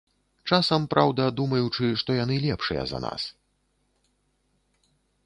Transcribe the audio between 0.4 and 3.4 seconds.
Часам, праўда, думаючы, што яны лепшыя за нас.